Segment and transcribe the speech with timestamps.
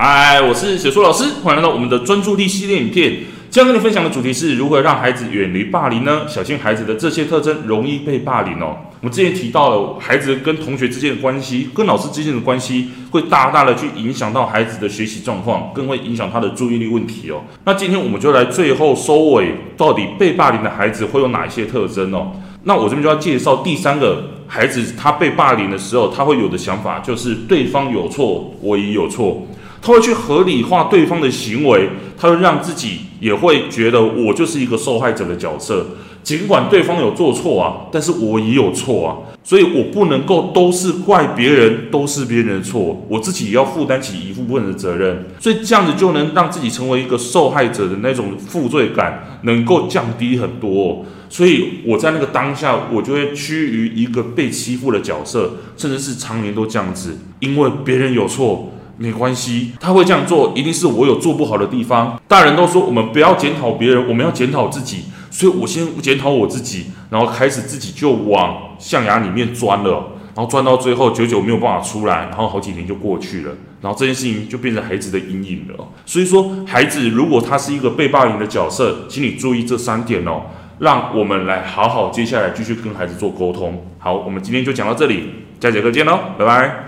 [0.00, 3.14] 嗨，我是小苏老师，欢迎来到我们的专注力系列影片。
[3.50, 6.22] 今天跟你分享的主题是如何让孩子远离霸凌呢？
[6.28, 8.76] 小心孩子的这些特征容易被霸凌哦。
[9.00, 17.42] 我们之前提到了孩子跟同学之间的关系，跟老师之间的关系，会大大的去影响到孩子的学习状况，更会影响他的注意力问题哦。
[17.64, 22.30] 那今天我们就来最后收尾，到底被霸凌的孩子会有哪一些特征哦？
[22.62, 29.44] 那我这边就要介绍第三个孩子，他被霸凌的时候，他会有的想法就是对方有错，我也有错。
[29.88, 35.86] 他会去合理化对方的行为，他会让自己也会觉得我就是一个受害者的角色，
[36.22, 58.74] 尽管对方有做错啊，但是我也有错啊，所以我不能够都是怪别人，都是别人的错，我自己也要负担起一部分的责任，所以这样子就能让自己成为一个受害者的那种负罪感能够降低很多，所以我在那个当下，我就会趋于一个被欺负的角色，甚至是常年都这样子，因为别人有错。
[58.98, 62.20] 没关系，他会这样做，一定是我有做不好的地方。
[62.28, 65.04] 大人都说我们不要检讨别人，我们要检讨自己。
[65.30, 75.88] 所以我先检讨我自己，然后开始自己就往象牙里面钻了，然后钻到最后久久没有办法出来，然后好几年就过去了，然后这件事情就变成孩子的阴影了。
[76.06, 80.42] 所以说，孩子如果他是一个被霸凌的角色，请你注意这三点哦。
[80.80, 83.84] 让我们来好好接下来继续跟孩子做沟通。
[83.98, 85.30] 好，我们今天就讲到这里，
[85.60, 86.87] 下节课见喽，拜拜。